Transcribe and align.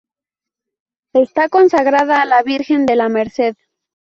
Está 1.13 1.47
consagrada 1.47 2.23
a 2.23 2.25
la 2.25 2.41
Virgen 2.41 2.87
de 2.87 2.95
la 2.95 3.07
Merced. 3.07 3.55